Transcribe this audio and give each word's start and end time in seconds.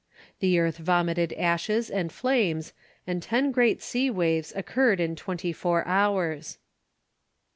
The 0.39 0.57
earth 0.57 0.79
vomited 0.79 1.31
ashes 1.33 1.91
and 1.91 2.11
flames, 2.11 2.73
and 3.05 3.21
ten 3.21 3.51
great 3.51 3.83
sea 3.83 4.09
waves 4.09 4.51
occurred 4.55 4.99
in 4.99 5.15
twenty 5.15 5.53
four 5.53 5.85
hours. 5.85 6.57